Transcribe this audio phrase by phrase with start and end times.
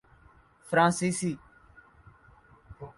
[0.69, 1.39] فرانسیسی